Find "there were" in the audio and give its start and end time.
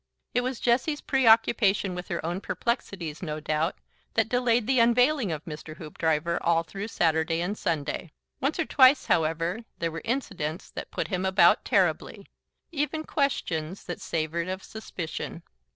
9.77-10.01